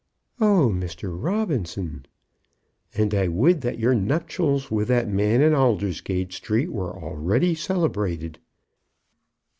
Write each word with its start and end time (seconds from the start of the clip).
"Oh, 0.39 0.71
Mr. 0.73 1.13
Robinson!" 1.15 2.07
"And 2.95 3.13
I 3.13 3.27
would 3.27 3.61
that 3.61 3.77
your 3.77 3.93
nuptials 3.93 4.71
with 4.71 4.87
that 4.87 5.07
man 5.07 5.43
in 5.43 5.53
Aldersgate 5.53 6.33
Street 6.33 6.71
were 6.71 6.97
already 6.99 7.53
celebrated." 7.53 8.39